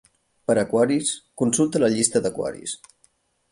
Per 0.51 0.55
aquaris, 0.61 1.11
consulta 1.43 1.83
la 1.85 1.91
llista 1.97 2.25
d'aquaris. 2.27 2.77